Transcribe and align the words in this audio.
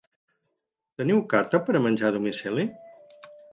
Teniu 1.01 1.19
carta 1.35 1.61
per 1.69 1.77
a 1.77 1.83
menjar 1.85 2.09
a 2.11 2.17
domicili? 2.19 2.69